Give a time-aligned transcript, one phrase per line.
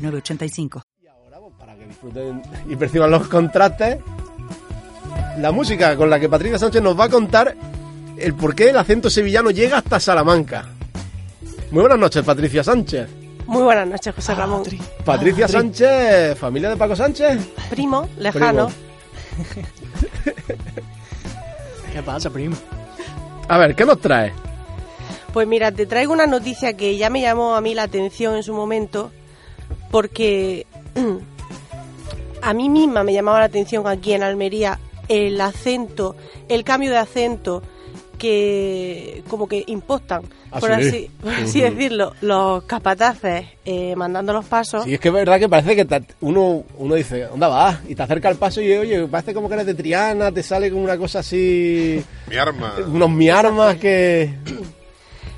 [0.00, 0.82] 906985.
[1.02, 3.98] Y ahora, pues, para que disfruten y perciban los contrastes,
[5.38, 7.56] la música con la que Patricia Sánchez nos va a contar
[8.16, 10.68] el por qué el acento sevillano llega hasta Salamanca.
[11.70, 13.08] Muy buenas noches, Patricia Sánchez.
[13.46, 14.62] Muy buenas noches, José Ramón.
[15.04, 17.38] Patricia Sánchez, familia de Paco Sánchez.
[17.70, 18.70] Primo, lejano.
[21.92, 22.56] ¿Qué pasa, primo?
[23.48, 24.32] A ver, ¿qué nos trae?
[25.32, 28.42] Pues mira, te traigo una noticia que ya me llamó a mí la atención en
[28.42, 29.12] su momento,
[29.90, 30.66] porque
[32.42, 36.14] a mí misma me llamaba la atención aquí en Almería el acento,
[36.48, 37.62] el cambio de acento
[38.18, 40.88] que como que impostan, Ah, por, sí.
[40.88, 41.70] así, por así Ujú.
[41.74, 44.84] decirlo, los capataces eh, mandando los pasos.
[44.84, 47.78] Sí, es que es verdad que parece que te- uno, uno dice, ¿dónde vas?
[47.88, 50.70] Y te acerca al paso y oye, parece como que eres de Triana, te sale
[50.70, 52.02] como una cosa así...
[52.28, 52.74] Mi arma.
[52.88, 54.34] Unos mi armas que...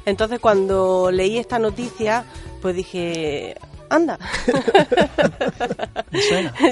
[0.06, 2.25] Entonces cuando leí esta noticia,
[2.61, 3.55] pues dije,
[3.95, 4.19] anda,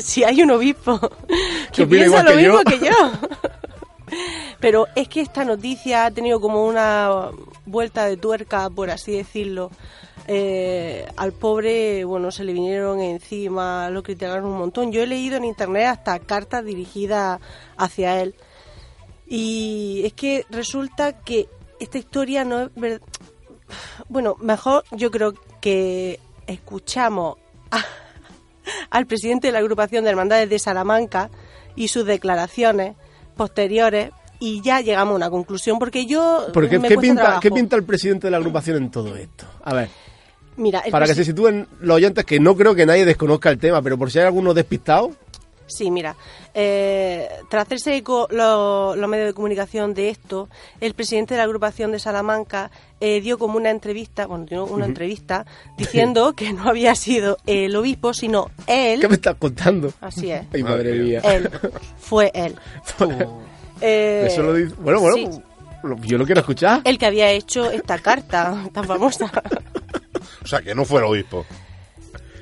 [0.00, 0.98] si hay un obispo
[1.72, 2.64] que piensa lo que mismo yo.
[2.64, 3.12] que yo.
[4.60, 7.28] Pero es que esta noticia ha tenido como una
[7.64, 9.70] vuelta de tuerca, por así decirlo.
[10.26, 14.92] Eh, al pobre, bueno, se le vinieron encima, lo criticaron un montón.
[14.92, 17.40] Yo he leído en internet hasta cartas dirigidas
[17.76, 18.34] hacia él.
[19.26, 23.00] Y es que resulta que esta historia no es ver-
[24.08, 26.18] Bueno, mejor yo creo que
[26.50, 27.36] escuchamos
[27.70, 27.84] a-
[28.90, 31.30] al presidente de la agrupación de hermandades de Salamanca
[31.76, 32.96] y sus declaraciones
[33.36, 37.22] posteriores y ya llegamos a una conclusión porque yo ¿Por qué, me qué cuesta pinta,
[37.22, 37.40] trabajo.
[37.40, 39.44] ¿Qué pinta el presidente de la agrupación en todo esto?
[39.64, 39.88] A ver,
[40.56, 43.80] Mira, para que se sitúen los oyentes, que no creo que nadie desconozca el tema,
[43.82, 45.10] pero por si hay alguno despistado,
[45.70, 46.16] Sí, mira,
[46.54, 50.48] eh, tras hacerse eco lo- los medios de comunicación de esto,
[50.80, 52.70] el presidente de la agrupación de Salamanca
[53.00, 55.46] eh, dio como una entrevista, bueno, dio una entrevista
[55.78, 59.00] diciendo que no había sido el obispo, sino él.
[59.00, 59.92] ¿qué me estás contando?
[60.00, 61.20] Así es, Ay, madre mía.
[61.24, 61.48] él,
[61.98, 62.56] fue él.
[63.82, 64.74] Eh, Eso lo dice...
[64.78, 65.40] Bueno, bueno, sí,
[65.84, 66.82] lo- yo lo quiero escuchar.
[66.84, 69.32] el que había hecho esta carta tan famosa.
[70.44, 71.46] O sea, que no fue el obispo.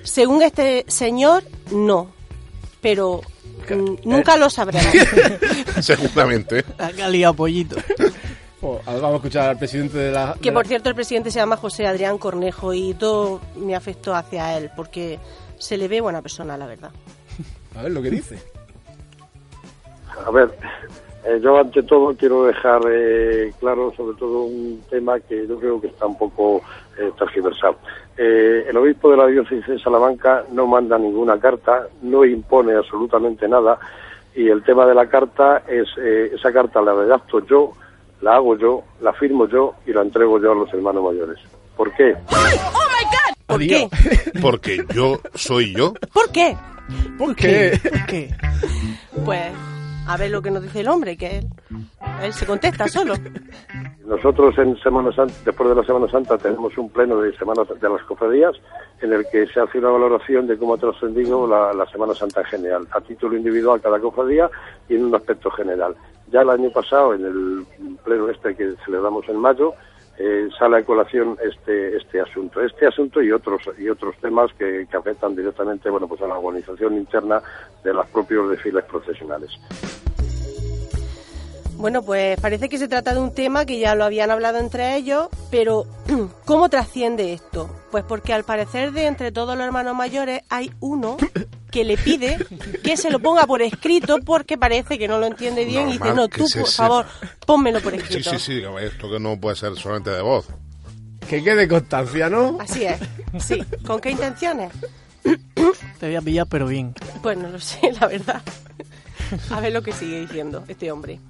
[0.03, 2.11] Según este señor, no,
[2.81, 3.21] pero
[3.71, 4.93] mm, nunca lo sabremos.
[5.81, 6.65] Seguramente.
[6.79, 7.77] Ha liado pollito.
[8.87, 10.35] A ver, vamos a escuchar al presidente de la...
[10.41, 13.75] Que de por la- cierto el presidente se llama José Adrián Cornejo y todo mi
[13.75, 15.19] afecto hacia él porque
[15.59, 16.91] se le ve buena persona, la verdad.
[17.77, 18.39] A ver lo que dice.
[20.27, 20.51] A ver,
[21.25, 25.81] eh, yo ante todo quiero dejar eh, claro sobre todo un tema que yo creo
[25.81, 26.61] que está un poco
[26.99, 27.77] eh, tergiversado.
[28.21, 33.47] Eh, el obispo de la diócesis de Salamanca no manda ninguna carta, no impone absolutamente
[33.47, 33.79] nada
[34.35, 37.73] y el tema de la carta es, eh, esa carta la redacto yo,
[38.21, 41.39] la hago yo, la firmo yo y la entrego yo a los hermanos mayores.
[41.77, 42.17] ¿Por qué?
[43.47, 43.89] ¿Por Adiós.
[43.91, 44.41] qué?
[44.41, 45.95] Porque yo soy yo.
[46.13, 46.57] ¿Por qué?
[47.17, 47.79] ¿Por qué?
[47.83, 48.31] ¿Por qué?
[49.25, 49.53] Pues
[50.09, 51.43] a ver lo que nos dice el hombre, que
[52.23, 53.15] él, se contesta solo.
[54.07, 57.89] Nosotros en Semana Santa, después de la Semana Santa, tenemos un pleno de Semana de
[57.91, 58.57] las cofradías
[59.03, 62.41] en el que se hace una valoración de cómo ha trascendido la, la Semana Santa
[62.41, 64.51] en general, a título individual cada cofradía
[64.89, 65.95] y en un aspecto general.
[66.33, 67.67] Ya el año pasado, en el
[68.03, 69.75] pleno este que celebramos en mayo,
[70.19, 74.87] eh, sale a colación este este asunto, este asunto y otros y otros temas que,
[74.91, 77.41] que afectan directamente, bueno, pues a la organización interna
[77.85, 79.51] de los propios desfiles procesionales.
[81.79, 84.97] Bueno, pues parece que se trata de un tema que ya lo habían hablado entre
[84.97, 85.85] ellos, pero
[86.45, 87.71] ¿cómo trasciende esto?
[87.93, 91.17] Pues porque al parecer de entre todos los hermanos mayores hay uno
[91.71, 92.39] que le pide
[92.83, 96.13] que se lo ponga por escrito porque parece que no lo entiende bien y dice,
[96.15, 96.67] no, tú por sepa.
[96.71, 97.07] favor,
[97.47, 98.31] pónmelo por Sí, escrito.
[98.31, 98.63] sí, sí.
[98.81, 100.47] Esto que no puede ser solamente de voz.
[101.29, 102.57] Que quede constancia, ¿no?
[102.61, 102.99] Así es,
[103.39, 103.63] sí.
[103.87, 104.73] ¿Con qué intenciones?
[106.01, 106.95] Te voy a pillar, pero bien.
[107.23, 108.43] Pues no lo sé, la verdad.
[109.51, 111.21] A ver lo que sigue diciendo este hombre.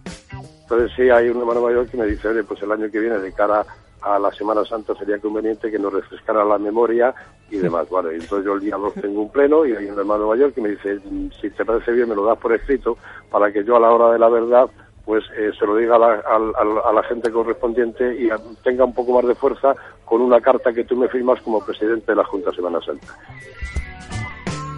[0.62, 3.19] Entonces sí, hay un hermano mayor que me dice, oye, pues el año que viene,
[3.19, 3.67] de cara
[4.02, 7.14] a la Semana Santa, sería conveniente que nos refrescara la memoria
[7.50, 7.88] y demás.
[7.90, 10.60] Vale, entonces yo el día 2 tengo un pleno y hay un hermano mayor que
[10.60, 12.96] me dice, "Mm, si te parece bien, me lo das por escrito
[13.30, 14.68] para que yo a la hora de la verdad
[15.04, 18.84] pues eh, se lo diga a la, al- a la gente correspondiente y a- tenga
[18.84, 19.74] un poco más de fuerza
[20.04, 23.06] con una carta que tú me firmas como presidente de la Junta Semana Santa.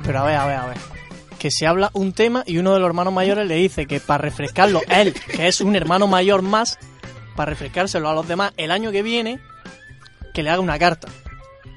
[0.07, 0.77] Pero a ver, a ver, a ver.
[1.39, 4.23] Que se habla un tema y uno de los hermanos mayores le dice que para
[4.23, 6.79] refrescarlo, él, que es un hermano mayor más,
[7.37, 9.41] para refrescárselo a los demás el año que viene,
[10.35, 11.09] que le haga una carta.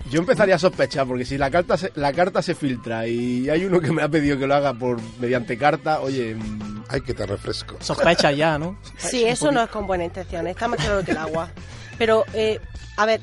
[0.09, 3.65] Yo empezaría a sospechar, porque si la carta se, la carta se filtra y hay
[3.65, 7.13] uno que me ha pedido que lo haga por mediante carta, oye, mm, Ay, que
[7.13, 7.77] te refresco.
[7.79, 8.77] Sospecha ya, ¿no?
[8.97, 11.49] Sí, eso no es con buena intención, está más claro que el agua.
[11.97, 12.59] Pero, eh,
[12.97, 13.21] a ver,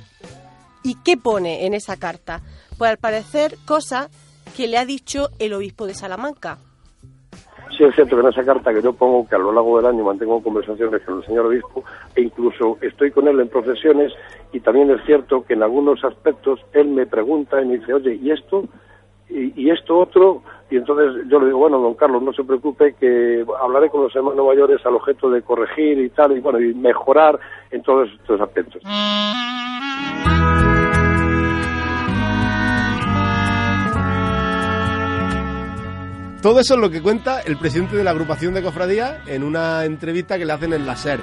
[0.83, 2.43] ¿y qué pone en esa carta?
[2.79, 4.09] Pues al parecer cosas
[4.56, 6.59] que le ha dicho el obispo de Salamanca.
[7.81, 10.05] Es cierto que en esa carta que yo pongo, que a lo largo del año
[10.05, 11.82] mantengo conversaciones con el señor obispo,
[12.15, 14.12] e incluso estoy con él en procesiones,
[14.53, 18.17] y también es cierto que en algunos aspectos él me pregunta y me dice, oye,
[18.17, 18.65] ¿y esto?
[19.31, 20.43] ¿Y, y esto otro?
[20.71, 24.15] Y entonces yo le digo, bueno, don Carlos, no se preocupe, que hablaré con los
[24.15, 27.41] hermanos mayores al objeto de corregir y tal, y bueno, y mejorar
[27.71, 28.83] en todos estos aspectos.
[36.42, 39.84] Todo eso es lo que cuenta el presidente de la agrupación de cofradías en una
[39.84, 41.20] entrevista que le hacen en la SER.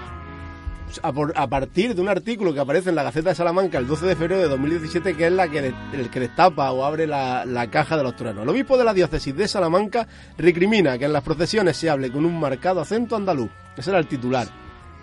[1.02, 4.16] A, partir de un artículo que aparece en la Gaceta de Salamanca el 12 de
[4.16, 7.98] febrero de 2017, que es la que el que destapa o abre la, la caja
[7.98, 8.44] de los truenos.
[8.44, 12.24] El obispo de la diócesis de Salamanca recrimina que en las procesiones se hable con
[12.24, 13.50] un marcado acento andaluz.
[13.76, 14.48] Ese era el titular.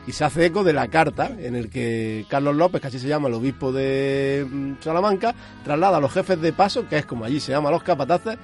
[0.06, 3.08] Y se hace eco de la carta en el que Carlos López, que así se
[3.08, 5.34] llama el obispo de mm, Salamanca,
[5.64, 8.38] traslada a los jefes de paso, que es como allí se llama los capataces,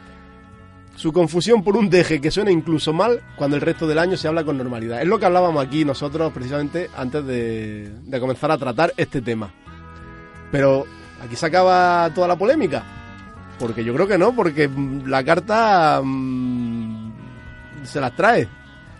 [1.00, 4.28] su confusión por un deje que suena incluso mal cuando el resto del año se
[4.28, 5.00] habla con normalidad.
[5.00, 9.50] Es lo que hablábamos aquí nosotros precisamente antes de, comenzar a tratar este tema.
[10.52, 10.84] Pero
[11.24, 12.84] aquí se acaba toda la polémica.
[13.58, 17.12] Porque yo creo que no, porque mm, la carta mm,
[17.82, 18.46] se las trae.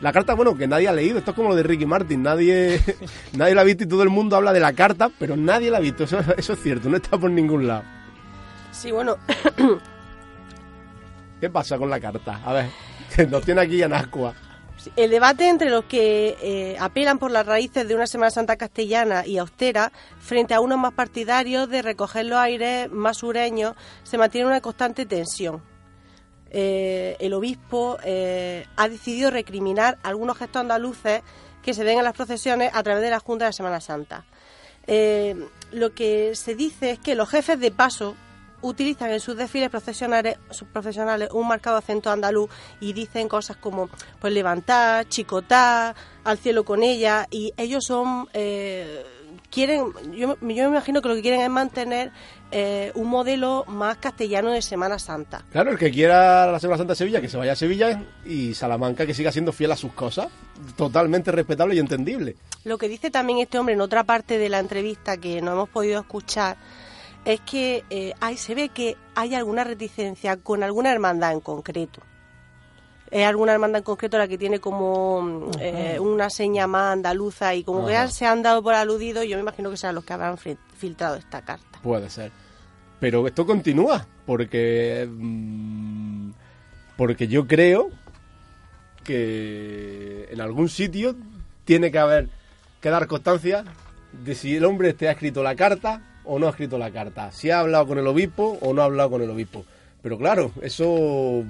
[0.00, 1.18] La carta, bueno, que nadie ha leído.
[1.18, 2.22] Esto es como lo de Ricky Martin.
[2.22, 2.80] Nadie,
[3.36, 5.76] nadie la ha visto y todo el mundo habla de la carta, pero nadie la
[5.76, 6.04] ha visto.
[6.04, 7.82] Eso es cierto, no está por ningún lado.
[8.72, 9.18] Sí, bueno,
[11.40, 12.40] ¿Qué pasa con la carta?
[12.44, 12.66] A ver,
[13.16, 14.34] que nos tiene aquí en ascua.
[14.96, 19.26] el debate entre los que eh, apelan por las raíces de una Semana Santa castellana
[19.26, 24.46] y austera frente a unos más partidarios de recoger los aires más sureños se mantiene
[24.48, 25.62] una constante tensión.
[26.52, 31.22] Eh, el obispo eh, ha decidido recriminar algunos gestos andaluces
[31.62, 34.24] que se ven en las procesiones a través de la Junta de la Semana Santa.
[35.72, 38.16] Lo que se dice es que los jefes de paso
[38.62, 43.88] utilizan en sus desfiles profesionales, sus profesionales un marcado acento andaluz y dicen cosas como
[44.20, 49.02] pues levantar, chicotar, al cielo con ella y ellos son eh,
[49.50, 52.12] quieren yo, me- yo me imagino que lo que quieren es mantener
[52.52, 55.44] eh, un modelo más castellano de Semana Santa.
[55.52, 58.54] Claro, el que quiera la Semana Santa de Sevilla, que se vaya a Sevilla y
[58.54, 60.28] Salamanca, que siga siendo fiel a sus cosas.
[60.76, 62.36] Totalmente respetable y entendible.
[62.64, 65.68] Lo que dice también este hombre en otra parte de la entrevista que no hemos
[65.68, 66.56] podido escuchar
[67.24, 72.00] es que eh, hay, se ve que hay alguna reticencia con alguna hermandad en concreto.
[73.10, 77.54] Es alguna hermandad en concreto la que tiene como mm, eh, una seña más andaluza
[77.54, 80.04] y como que ya se han dado por aludido, yo me imagino que serán los
[80.04, 81.80] que habrán fil- filtrado esta carta.
[81.82, 82.30] Puede ser.
[83.00, 85.08] Pero esto continúa, porque.
[85.10, 86.30] mm,
[86.96, 87.90] Porque yo creo
[89.04, 91.16] que en algún sitio
[91.64, 92.28] tiene que haber
[92.80, 93.64] que dar constancia
[94.24, 97.30] de si el hombre te ha escrito la carta o no ha escrito la carta.
[97.32, 99.64] Si ha hablado con el obispo o no ha hablado con el obispo.
[100.02, 101.42] Pero claro, eso.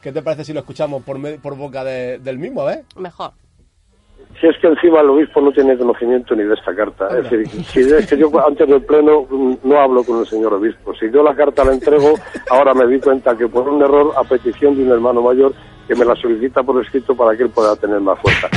[0.00, 2.62] ¿Qué te parece si lo escuchamos por, me- por boca de- del mismo?
[2.62, 2.84] A ver.
[2.96, 3.32] Mejor.
[4.40, 7.08] Si es que encima el obispo no tiene conocimiento ni de esta carta.
[7.18, 9.26] Es decir, si es que yo antes del pleno
[9.64, 10.94] no hablo con el señor obispo.
[10.94, 12.14] Si yo la carta la entrego,
[12.50, 15.54] ahora me di cuenta que por un error a petición de un hermano mayor
[15.88, 18.48] que me la solicita por escrito para que él pueda tener más fuerza.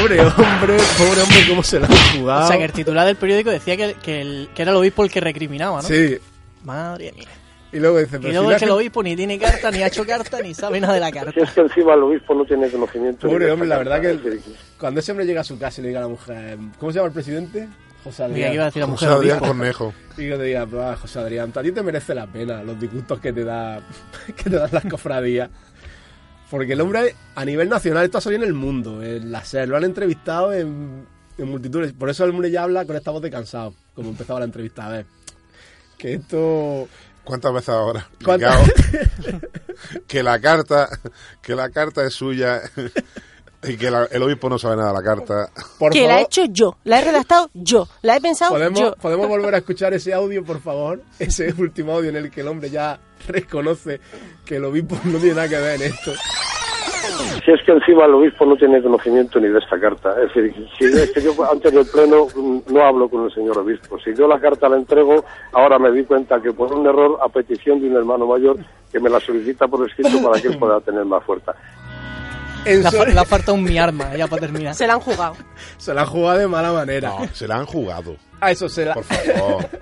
[0.00, 2.44] Pobre hombre, pobre hombre, cómo se la ha jugado.
[2.44, 5.04] O sea, que el titular del periódico decía que, que, el- que era el obispo
[5.04, 5.88] el que recriminaba, ¿no?
[5.88, 6.18] Sí.
[6.64, 7.26] Madre mía.
[7.72, 9.82] Y luego dice, Y pero luego si es que el obispo ni tiene carta, ni
[9.82, 11.32] ha hecho carta, ni sabe nada de la carta.
[11.32, 14.40] Si es que encima el obispo no tiene conocimiento Pobre hombre, la verdad que decir,
[14.78, 16.96] cuando ese hombre llega a su casa y le diga a la mujer, ¿cómo se
[16.96, 17.68] llama el presidente?
[18.04, 18.54] José Adrián.
[18.54, 19.46] iba a decir la José mujer Adrián obispo.
[19.54, 19.94] Cornejo.
[20.16, 22.80] Y que te diga, "Pues, ah, José Adrián, a ti te merece la pena los
[22.80, 23.80] disgustos que te da
[24.36, 25.50] que te dan las cofradías.
[26.50, 29.68] Porque el hombre, a nivel nacional, esto ha salido en el mundo, en la SER,
[29.68, 31.92] lo han entrevistado en, en multitudes.
[31.92, 34.86] Por eso el hombre ya habla con esta voz de cansado, como empezaba la entrevista.
[34.86, 35.06] A ver,
[35.98, 36.88] que esto...
[37.24, 38.08] ¿Cuántas veces ahora?
[38.24, 38.72] ¿Cuántas-
[40.06, 40.88] que la carta,
[41.42, 42.62] que la carta es suya
[43.62, 45.48] y que la- el obispo no sabe nada de la carta.
[45.78, 48.94] Por que la he hecho yo, la he redactado yo, la he pensado ¿podemos, yo.
[49.00, 51.00] ¿podemos volver a escuchar ese audio, por favor?
[51.18, 54.00] Ese último audio en el que el hombre ya reconoce
[54.44, 56.12] que el obispo no tiene nada que ver en esto.
[57.44, 60.14] Si es que encima el obispo no tiene conocimiento ni de esta carta.
[60.22, 63.58] Es decir, si es que yo antes del pleno mm, no hablo con el señor
[63.58, 63.98] obispo.
[63.98, 67.28] Si yo la carta la entrego, ahora me di cuenta que por un error a
[67.28, 68.58] petición de un hermano mayor
[68.92, 71.54] que me la solicita por escrito para que él pueda tener más fuerza.
[72.68, 74.74] En Le, ha faltado un mi arma ya para terminar.
[74.74, 75.36] Se la han jugado.
[75.78, 77.08] Se la ha jugado de mala manera.
[77.08, 78.16] No, se la han jugado.
[78.40, 78.94] A eso se la...
[78.94, 79.68] Por favor.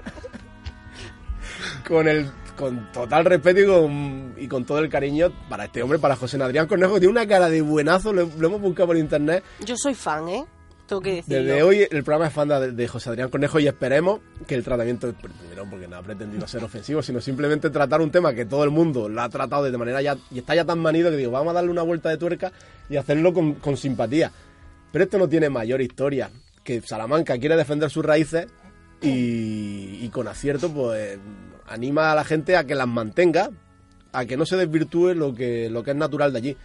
[1.89, 5.99] con el con total respeto y con, y con todo el cariño para este hombre,
[5.99, 8.97] para José Adrián Cornejo, que tiene una cara de buenazo, lo, lo hemos buscado por
[8.97, 9.45] internet.
[9.61, 10.47] Yo soy fan, ¿eh?
[10.87, 11.43] Tengo que decirlo.
[11.43, 14.63] Desde hoy el programa es fan de, de José Adrián Cornejo y esperemos que el
[14.63, 18.63] tratamiento, primero porque no ha pretendido ser ofensivo, sino simplemente tratar un tema que todo
[18.65, 21.33] el mundo lo ha tratado de manera ya, y está ya tan manido que digo,
[21.33, 22.53] vamos a darle una vuelta de tuerca
[22.89, 24.31] y hacerlo con, con simpatía.
[24.93, 26.31] Pero esto no tiene mayor historia,
[26.63, 28.47] que Salamanca quiere defender sus raíces
[29.03, 31.19] y, y con acierto pues
[31.67, 33.51] anima a la gente a que las mantenga,
[34.13, 36.57] a que no se desvirtúe lo que, lo que es natural de allí.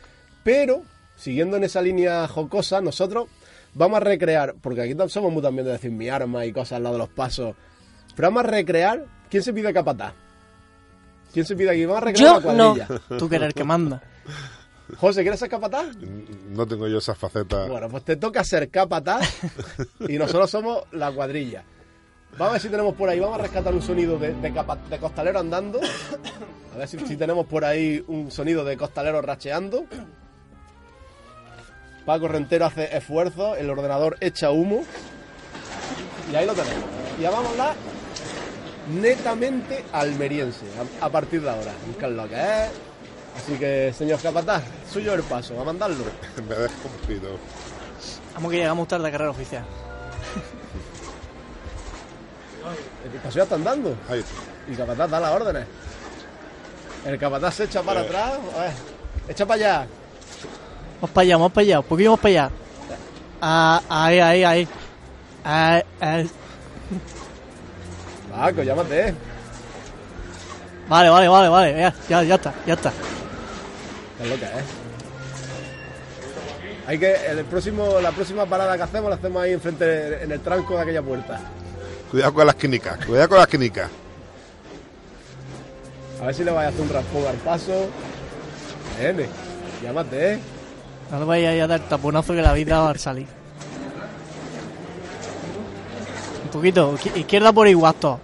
[0.44, 0.84] Pero,
[1.22, 3.28] siguiendo en esa línea jocosa, nosotros
[3.75, 6.84] vamos a recrear, porque aquí somos muy también de decir mi arma y cosas al
[6.84, 7.56] lado de los pasos,
[8.16, 10.13] pero vamos a recrear, ¿quién se pide capataz?
[11.32, 11.86] ¿Quién se pide aquí?
[11.86, 12.74] Vamos a recrear Yo la no.
[12.74, 13.01] cuadrilla.
[13.18, 14.01] Tú que eres el que manda.
[14.98, 15.96] José, ¿quieres ser capataz?
[16.50, 17.68] No tengo yo esa faceta.
[17.68, 19.22] Bueno, pues te toca ser capataz
[20.10, 21.63] y nosotros somos la cuadrilla.
[22.34, 24.75] Vamos a ver si tenemos por ahí, vamos a rescatar un sonido de, de, capa-
[24.90, 25.80] de costalero andando.
[26.74, 29.86] A ver si, si tenemos por ahí un sonido de costalero racheando.
[32.12, 34.84] Paco Rentero hace esfuerzo, el ordenador echa humo.
[36.30, 36.84] Y ahí lo tenemos.
[37.18, 37.75] Y ya vamos a hablar
[39.00, 40.65] netamente almeriense,
[41.01, 41.72] a, a partir de ahora.
[41.88, 42.70] Buscar lo que es.
[43.38, 46.03] Así que, señor capataz, suyo el paso, a mandarlo.
[46.50, 47.30] Me dejo cumplido.
[48.34, 49.63] Vamos que llegamos tarde a carrera oficial.
[53.06, 53.46] El paso ya.
[54.10, 54.34] Ahí está.
[54.68, 55.65] Y el capataz da las órdenes.
[57.06, 58.06] El capataz se echa para Eh.
[58.06, 58.34] atrás.
[58.58, 58.74] A ver,
[59.30, 59.88] echa para allá.
[61.01, 62.51] Vamos para allá, vamos para allá, un poquillo más para allá.
[63.41, 64.67] Ah, ahí, ahí, ahí.
[65.43, 66.24] Ah, ah.
[68.31, 69.15] Paco, llámate.
[70.88, 71.79] Vale, vale, vale, vale.
[71.79, 72.93] Ya, ya, ya está, ya está.
[74.22, 74.51] Es lo que es.
[76.86, 80.39] Hay que, el próximo, la próxima parada que hacemos la hacemos ahí enfrente, en el
[80.41, 81.41] tranco de aquella puerta.
[82.12, 83.89] Cuidado con las quinicas, cuidado con las quinicas.
[86.22, 87.89] A ver si le vais a hacer un raspón al paso.
[89.00, 89.25] Nene,
[89.81, 90.50] llámate.
[91.12, 93.27] No le vayas a dar el taponazo que la habéis dado al salir.
[96.46, 98.20] Un poquito, izqui- izquierda por igual, todo.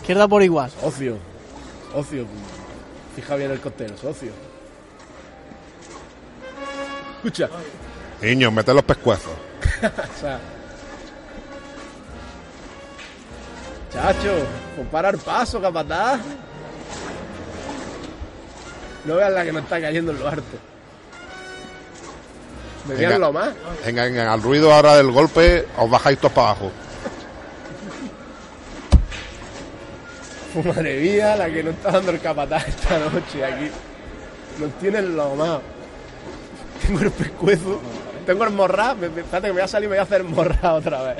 [0.00, 0.70] Izquierda por igual.
[0.80, 1.16] Socio.
[1.92, 2.26] Socio.
[3.16, 4.30] Fija bien el costero, socio.
[7.16, 7.48] Escucha.
[8.22, 9.32] Niños, mete los pescuezos.
[9.82, 10.38] O sea.
[13.92, 14.32] Chacho,
[14.76, 16.20] compara el paso, capataz.
[19.04, 20.56] No veas la que nos está cayendo en lo harto.
[22.96, 23.54] Vean lo más.
[23.84, 26.70] Venga, venga, al ruido ahora del golpe os bajáis todos para abajo.
[30.64, 33.70] Madre mía, la que nos está dando el capataz esta noche aquí.
[34.58, 35.60] Nos tienen lo más.
[36.86, 37.80] Tengo el pescuezo.
[38.26, 38.64] Tengo el me-
[39.06, 41.16] Espérate que me voy a salir y me voy a hacer morral otra vez.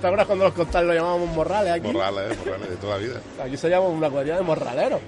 [0.00, 1.86] ¿Te acuerdas cuando los costales lo llamábamos morrales aquí?
[1.92, 3.20] Morrales, eh, morrales de toda la vida.
[3.42, 5.00] Aquí se llama una cuadrilla de morraleros.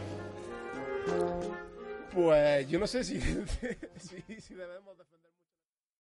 [2.15, 3.21] Pues yo no sé si,
[3.99, 4.87] si, si debemos.